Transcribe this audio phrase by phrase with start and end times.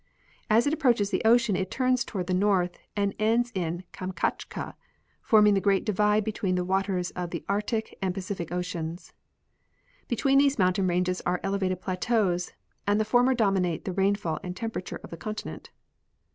[0.49, 4.73] As it approaches the ocean it turns toward the north and ends in Kamchatka,
[5.21, 9.13] forming the great divide between the waters of the Arctic and Pacific oceans.
[10.07, 12.51] Between these mountain ranges are elevated plateaus,
[12.87, 15.69] and the former dominate the rainfall and temperature of the continent.